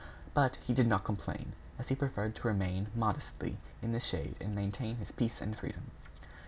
But 0.33 0.55
he 0.55 0.73
did 0.73 0.87
not 0.87 1.03
complain, 1.03 1.53
as 1.77 1.89
he 1.89 1.95
preferred 1.95 2.33
to 2.37 2.47
remain, 2.47 2.87
modestly, 2.95 3.57
in 3.83 3.91
the 3.91 3.99
shade 3.99 4.35
and 4.41 4.55
maintain 4.55 4.95
his 4.95 5.11
peace 5.11 5.39
and 5.39 5.55
freedom. 5.55 5.91